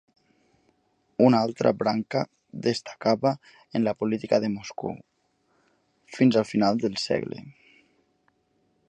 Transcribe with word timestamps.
Una 1.25 1.41
altra 1.47 1.73
branca 1.81 2.23
destacava 2.69 3.35
en 3.79 3.87
la 3.89 3.95
política 4.05 4.41
de 4.47 4.49
Moscou 4.55 4.97
fins 6.17 6.41
al 6.43 6.49
final 6.55 6.83
del 6.87 6.99
segle. 7.07 7.47